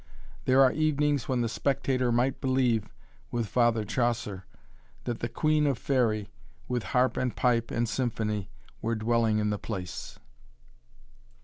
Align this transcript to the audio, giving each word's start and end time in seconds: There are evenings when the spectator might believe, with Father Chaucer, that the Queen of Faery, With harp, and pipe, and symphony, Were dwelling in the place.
There 0.45 0.63
are 0.63 0.71
evenings 0.71 1.29
when 1.29 1.41
the 1.41 1.47
spectator 1.47 2.11
might 2.11 2.41
believe, 2.41 2.89
with 3.29 3.45
Father 3.47 3.83
Chaucer, 3.85 4.47
that 5.03 5.19
the 5.19 5.29
Queen 5.29 5.67
of 5.67 5.77
Faery, 5.77 6.31
With 6.67 6.85
harp, 6.97 7.17
and 7.17 7.35
pipe, 7.35 7.69
and 7.69 7.87
symphony, 7.87 8.49
Were 8.81 8.95
dwelling 8.95 9.37
in 9.37 9.51
the 9.51 9.59
place. 9.59 10.17